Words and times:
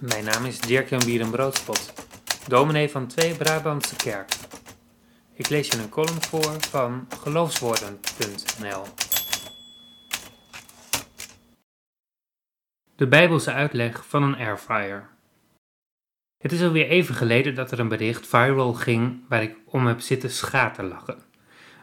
Mijn 0.00 0.24
naam 0.24 0.44
is 0.44 0.60
Dirk-Jan 0.60 1.04
Bierenbroodspot, 1.04 1.92
dominee 2.48 2.88
van 2.90 3.06
Twee 3.06 3.34
Brabantse 3.34 3.96
Kerk. 3.96 4.32
Ik 5.34 5.48
lees 5.48 5.68
je 5.68 5.78
een 5.78 5.88
column 5.88 6.22
voor 6.22 6.56
van 6.60 7.08
geloofswoorden.nl. 7.20 8.82
De 12.96 13.08
Bijbelse 13.08 13.52
uitleg 13.52 14.06
van 14.06 14.22
een 14.22 14.36
airfryer. 14.36 15.08
Het 16.38 16.52
is 16.52 16.62
alweer 16.62 16.88
even 16.88 17.14
geleden 17.14 17.54
dat 17.54 17.70
er 17.70 17.78
een 17.78 17.88
bericht 17.88 18.26
viral 18.26 18.72
ging 18.72 19.20
waar 19.28 19.42
ik 19.42 19.56
om 19.64 19.86
heb 19.86 20.00
zitten 20.00 20.30
schaterlachen. 20.30 21.22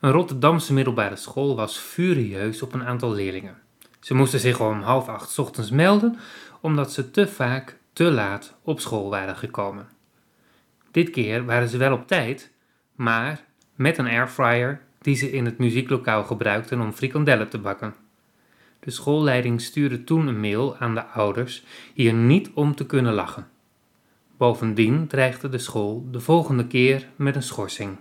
Een 0.00 0.10
Rotterdamse 0.10 0.72
middelbare 0.72 1.16
school 1.16 1.56
was 1.56 1.76
furieus 1.76 2.62
op 2.62 2.72
een 2.72 2.84
aantal 2.84 3.12
leerlingen. 3.12 3.58
Ze 4.00 4.14
moesten 4.14 4.40
zich 4.40 4.60
om 4.60 4.82
half 4.82 5.08
acht 5.08 5.38
ochtends 5.38 5.70
melden 5.70 6.18
omdat 6.60 6.92
ze 6.92 7.10
te 7.10 7.28
vaak 7.28 7.80
te 7.92 8.10
laat 8.10 8.54
op 8.62 8.80
school 8.80 9.10
waren 9.10 9.36
gekomen. 9.36 9.88
Dit 10.90 11.10
keer 11.10 11.44
waren 11.44 11.68
ze 11.68 11.76
wel 11.76 11.92
op 11.92 12.06
tijd, 12.06 12.50
maar 12.94 13.44
met 13.74 13.98
een 13.98 14.06
airfryer 14.06 14.80
die 14.98 15.14
ze 15.14 15.30
in 15.30 15.44
het 15.44 15.58
muzieklokaal 15.58 16.24
gebruikten 16.24 16.80
om 16.80 16.92
frikandellen 16.92 17.48
te 17.48 17.58
bakken. 17.58 17.94
De 18.80 18.90
schoolleiding 18.90 19.60
stuurde 19.60 20.04
toen 20.04 20.26
een 20.26 20.40
mail 20.40 20.76
aan 20.76 20.94
de 20.94 21.04
ouders 21.04 21.64
hier 21.94 22.12
niet 22.12 22.50
om 22.54 22.74
te 22.74 22.86
kunnen 22.86 23.12
lachen. 23.12 23.48
Bovendien 24.36 25.06
dreigde 25.06 25.48
de 25.48 25.58
school 25.58 26.06
de 26.10 26.20
volgende 26.20 26.66
keer 26.66 27.08
met 27.16 27.36
een 27.36 27.42
schorsing. 27.42 27.96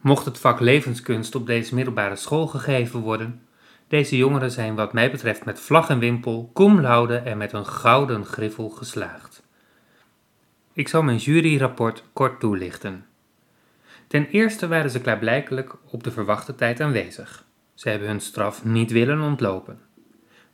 Mocht 0.00 0.24
het 0.24 0.38
vak 0.38 0.60
levenskunst 0.60 1.34
op 1.34 1.46
deze 1.46 1.74
middelbare 1.74 2.16
school 2.16 2.46
gegeven 2.46 3.00
worden, 3.00 3.42
deze 3.88 4.16
jongeren 4.16 4.50
zijn 4.50 4.74
wat 4.74 4.92
mij 4.92 5.10
betreft 5.10 5.44
met 5.44 5.60
vlag 5.60 5.88
en 5.88 5.98
wimpel, 5.98 6.50
cum 6.54 6.80
laude 6.80 7.16
en 7.16 7.38
met 7.38 7.52
een 7.52 7.66
gouden 7.66 8.24
griffel 8.24 8.68
geslaagd. 8.68 9.42
Ik 10.72 10.88
zal 10.88 11.02
mijn 11.02 11.16
juryrapport 11.16 12.04
kort 12.12 12.40
toelichten. 12.40 13.06
Ten 14.06 14.26
eerste 14.26 14.68
waren 14.68 14.90
ze 14.90 15.00
klaarblijkelijk 15.00 15.74
op 15.90 16.04
de 16.04 16.10
verwachte 16.10 16.54
tijd 16.54 16.80
aanwezig. 16.80 17.44
Ze 17.74 17.88
hebben 17.88 18.08
hun 18.08 18.20
straf 18.20 18.64
niet 18.64 18.90
willen 18.90 19.20
ontlopen. 19.20 19.80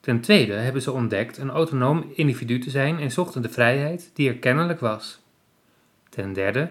Ten 0.00 0.20
tweede 0.20 0.52
hebben 0.52 0.82
ze 0.82 0.92
ontdekt 0.92 1.38
een 1.38 1.50
autonoom 1.50 2.10
individu 2.14 2.58
te 2.58 2.70
zijn 2.70 2.98
en 2.98 3.10
zochten 3.10 3.42
de 3.42 3.48
vrijheid 3.48 4.10
die 4.14 4.28
er 4.28 4.36
kennelijk 4.36 4.80
was. 4.80 5.22
Ten 6.08 6.32
derde 6.32 6.70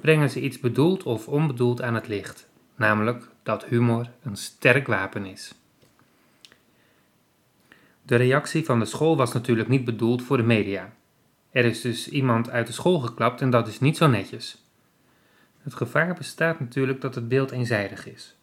brengen 0.00 0.30
ze 0.30 0.40
iets 0.40 0.60
bedoeld 0.60 1.02
of 1.02 1.28
onbedoeld 1.28 1.82
aan 1.82 1.94
het 1.94 2.08
licht, 2.08 2.48
namelijk 2.76 3.28
dat 3.42 3.64
humor 3.64 4.10
een 4.22 4.36
sterk 4.36 4.86
wapen 4.86 5.26
is. 5.26 5.59
De 8.10 8.16
reactie 8.16 8.64
van 8.64 8.78
de 8.78 8.84
school 8.84 9.16
was 9.16 9.32
natuurlijk 9.32 9.68
niet 9.68 9.84
bedoeld 9.84 10.22
voor 10.22 10.36
de 10.36 10.42
media. 10.42 10.92
Er 11.50 11.64
is 11.64 11.80
dus 11.80 12.08
iemand 12.08 12.50
uit 12.50 12.66
de 12.66 12.72
school 12.72 12.98
geklapt 12.98 13.40
en 13.40 13.50
dat 13.50 13.68
is 13.68 13.80
niet 13.80 13.96
zo 13.96 14.06
netjes. 14.06 14.64
Het 15.62 15.74
gevaar 15.74 16.14
bestaat 16.14 16.60
natuurlijk 16.60 17.00
dat 17.00 17.14
het 17.14 17.28
beeld 17.28 17.50
eenzijdig 17.50 18.06
is. 18.06 18.36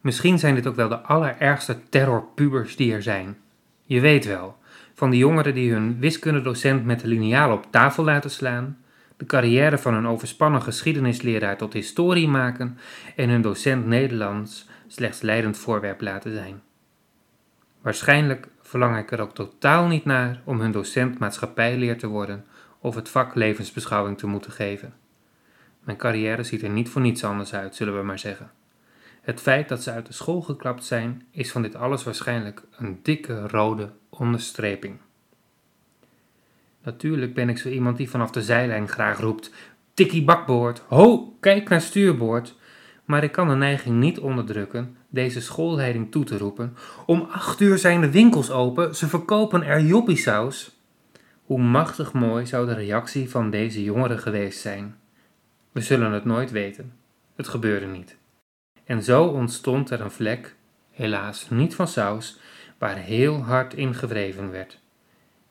Misschien 0.00 0.38
zijn 0.38 0.54
dit 0.54 0.66
ook 0.66 0.74
wel 0.74 0.88
de 0.88 1.00
allerergste 1.00 1.88
terrorpubers 1.88 2.76
die 2.76 2.92
er 2.92 3.02
zijn. 3.02 3.36
Je 3.82 4.00
weet 4.00 4.24
wel, 4.24 4.56
van 4.94 5.10
die 5.10 5.18
jongeren 5.18 5.54
die 5.54 5.72
hun 5.72 5.98
wiskundedocent 5.98 6.84
met 6.84 7.00
de 7.00 7.08
liniaal 7.08 7.52
op 7.52 7.66
tafel 7.70 8.04
laten 8.04 8.30
slaan, 8.30 8.78
de 9.16 9.26
carrière 9.26 9.78
van 9.78 9.94
een 9.94 10.06
overspannen 10.06 10.62
geschiedenisleraar 10.62 11.56
tot 11.56 11.72
historie 11.72 12.28
maken 12.28 12.78
en 13.16 13.28
hun 13.28 13.42
docent 13.42 13.86
Nederlands 13.86 14.68
slechts 14.86 15.20
leidend 15.20 15.56
voorwerp 15.56 16.00
laten 16.00 16.34
zijn. 16.34 16.62
Waarschijnlijk 17.80 18.52
verlang 18.66 18.98
ik 18.98 19.12
er 19.12 19.20
ook 19.20 19.34
totaal 19.34 19.86
niet 19.86 20.04
naar 20.04 20.42
om 20.44 20.60
hun 20.60 20.72
docent 20.72 21.18
maatschappijleer 21.18 21.98
te 21.98 22.06
worden 22.06 22.44
of 22.78 22.94
het 22.94 23.08
vak 23.08 23.34
levensbeschouwing 23.34 24.18
te 24.18 24.26
moeten 24.26 24.52
geven. 24.52 24.94
Mijn 25.80 25.98
carrière 25.98 26.42
ziet 26.42 26.62
er 26.62 26.70
niet 26.70 26.88
voor 26.88 27.02
niets 27.02 27.24
anders 27.24 27.54
uit, 27.54 27.74
zullen 27.74 27.96
we 27.96 28.02
maar 28.02 28.18
zeggen. 28.18 28.50
Het 29.20 29.40
feit 29.40 29.68
dat 29.68 29.82
ze 29.82 29.90
uit 29.90 30.06
de 30.06 30.12
school 30.12 30.40
geklapt 30.40 30.84
zijn, 30.84 31.22
is 31.30 31.50
van 31.50 31.62
dit 31.62 31.74
alles 31.74 32.04
waarschijnlijk 32.04 32.62
een 32.76 32.98
dikke 33.02 33.48
rode 33.48 33.90
onderstreping. 34.08 34.98
Natuurlijk 36.82 37.34
ben 37.34 37.48
ik 37.48 37.58
zo 37.58 37.68
iemand 37.68 37.96
die 37.96 38.10
vanaf 38.10 38.30
de 38.30 38.42
zijlijn 38.42 38.88
graag 38.88 39.20
roept: 39.20 39.52
Tikkie 39.94 40.24
bakboord, 40.24 40.82
ho, 40.88 41.36
kijk 41.40 41.68
naar 41.68 41.80
stuurboord. 41.80 42.54
Maar 43.04 43.24
ik 43.24 43.32
kan 43.32 43.48
de 43.48 43.54
neiging 43.54 43.96
niet 44.00 44.18
onderdrukken 44.18 44.96
deze 45.08 45.40
schoolleiding 45.40 46.10
toe 46.10 46.24
te 46.24 46.38
roepen: 46.38 46.76
Om 47.06 47.28
acht 47.30 47.60
uur 47.60 47.78
zijn 47.78 48.00
de 48.00 48.10
winkels 48.10 48.50
open, 48.50 48.94
ze 48.94 49.08
verkopen 49.08 49.62
er 49.62 49.80
joppiesaus. 49.80 50.78
Hoe 51.44 51.60
machtig 51.60 52.12
mooi 52.12 52.46
zou 52.46 52.66
de 52.66 52.74
reactie 52.74 53.30
van 53.30 53.50
deze 53.50 53.82
jongeren 53.82 54.18
geweest 54.18 54.60
zijn. 54.60 54.96
We 55.72 55.80
zullen 55.80 56.12
het 56.12 56.24
nooit 56.24 56.50
weten. 56.50 56.92
Het 57.36 57.48
gebeurde 57.48 57.86
niet. 57.86 58.16
En 58.84 59.02
zo 59.02 59.24
ontstond 59.24 59.90
er 59.90 60.00
een 60.00 60.10
vlek, 60.10 60.56
helaas 60.90 61.50
niet 61.50 61.74
van 61.74 61.88
saus, 61.88 62.40
waar 62.78 62.96
heel 62.96 63.42
hard 63.42 63.74
in 63.74 63.94
gewreven 63.94 64.50
werd. 64.50 64.80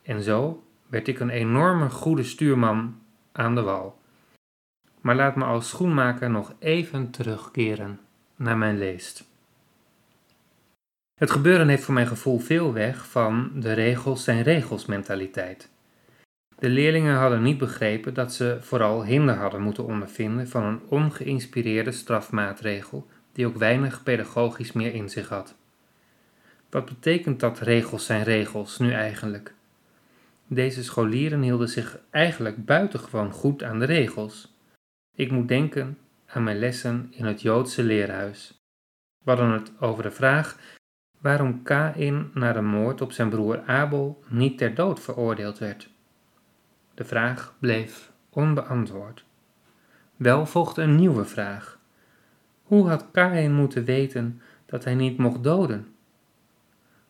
En 0.02 0.22
zo 0.22 0.64
werd 0.88 1.08
ik 1.08 1.20
een 1.20 1.30
enorme 1.30 1.90
goede 1.90 2.24
stuurman 2.24 3.02
aan 3.32 3.56
de 3.56 3.62
wal. 3.62 4.02
Maar 5.04 5.16
laat 5.16 5.36
me 5.36 5.44
als 5.44 5.70
schoenmaker 5.70 6.30
nog 6.30 6.54
even 6.60 7.10
terugkeren 7.10 8.00
naar 8.36 8.58
mijn 8.58 8.78
leest. 8.78 9.24
Het 11.20 11.32
gebeuren 11.32 11.68
heeft 11.68 11.84
voor 11.84 11.94
mijn 11.94 12.08
gevoel 12.08 12.40
veel 12.40 12.74
weg 12.74 13.08
van 13.08 13.52
de 13.56 13.74
regels 13.74 14.24
zijn 14.24 14.42
regels 14.42 14.86
mentaliteit. 14.86 15.70
De 16.60 16.70
leerlingen 16.70 17.16
hadden 17.16 17.42
niet 17.42 17.58
begrepen 17.58 18.14
dat 18.14 18.34
ze 18.34 18.58
vooral 18.62 19.06
hinder 19.06 19.36
hadden 19.36 19.62
moeten 19.62 19.86
ondervinden 19.86 20.48
van 20.48 20.64
een 20.64 20.82
ongeïnspireerde 20.88 21.92
strafmaatregel 21.92 23.08
die 23.34 23.46
ook 23.46 23.58
weinig 23.58 24.04
pedagogisch 24.04 24.72
meer 24.72 24.94
in 24.94 25.10
zich 25.10 25.30
had. 25.30 25.56
Wat 26.70 26.86
betekent 26.86 27.40
dat 27.40 27.60
regels 27.60 28.06
zijn 28.06 28.24
regels 28.24 28.80
nu 28.80 28.92
eigenlijk? 28.92 29.54
Deze 30.48 30.84
scholieren 30.84 31.42
hielden 31.42 31.70
zich 31.70 32.00
eigenlijk 32.10 32.66
buitengewoon 32.66 33.32
goed 33.32 33.64
aan 33.64 33.80
de 33.80 33.86
regels. 33.86 34.53
Ik 35.16 35.32
moet 35.32 35.48
denken 35.48 35.98
aan 36.26 36.44
mijn 36.44 36.60
lessen 36.60 37.08
in 37.12 37.26
het 37.26 37.42
Joodse 37.42 37.84
leerhuis. 37.84 38.62
We 39.24 39.30
hadden 39.30 39.52
het 39.52 39.72
over 39.80 40.04
de 40.04 40.12
vraag 40.12 40.58
waarom 41.20 41.64
Kain 41.64 42.32
na 42.34 42.54
de 42.54 42.62
moord 42.62 43.02
op 43.02 43.12
zijn 43.12 43.30
broer 43.30 43.64
Abel 43.66 44.24
niet 44.28 44.58
ter 44.58 44.76
dood 44.76 45.00
veroordeeld 45.00 45.58
werd. 45.58 45.90
De 46.94 47.04
vraag 47.04 47.56
bleef 47.60 48.12
onbeantwoord. 48.30 49.26
Wel 50.16 50.46
volgde 50.46 50.82
een 50.82 50.96
nieuwe 50.96 51.26
vraag. 51.26 51.80
Hoe 52.64 52.88
had 52.90 53.12
Kain 53.12 53.54
moeten 53.54 53.86
weten 53.86 54.42
dat 54.66 54.84
hij 54.84 54.96
niet 54.96 55.18
mocht 55.18 55.44
doden? 55.44 55.96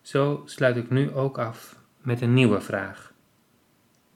Zo 0.02 0.42
sluit 0.46 0.76
ik 0.76 0.90
nu 0.90 1.12
ook 1.12 1.38
af 1.38 1.80
met 2.02 2.22
een 2.22 2.34
nieuwe 2.34 2.62
vraag. 2.62 3.14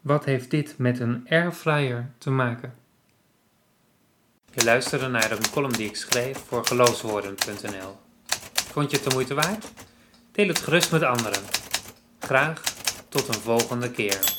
Wat 0.02 0.26
heeft 0.26 0.52
dit 0.52 0.78
met 0.78 1.00
een 1.00 1.26
airfryer 1.30 2.10
te 2.18 2.30
maken? 2.30 2.74
Je 4.58 4.64
luisterde 4.64 5.08
naar 5.08 5.32
een 5.32 5.50
column 5.52 5.74
die 5.74 5.88
ik 5.88 5.96
schreef 5.96 6.38
voor 6.48 6.66
geloofswoorden.nl. 6.66 7.98
Vond 8.72 8.92
je 8.92 8.98
het 8.98 9.06
de 9.06 9.14
moeite 9.14 9.34
waard? 9.34 9.66
Deel 10.32 10.48
het 10.48 10.60
gerust 10.60 10.92
met 10.92 11.04
anderen. 11.04 11.44
Graag 12.20 12.62
tot 13.10 13.28
een 13.28 13.42
volgende 13.42 13.92
keer. 13.92 14.37